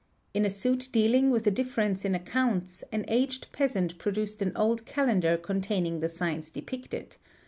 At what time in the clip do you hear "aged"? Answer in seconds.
3.07-3.45